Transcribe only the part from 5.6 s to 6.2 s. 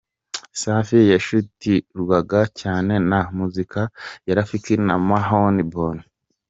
boni.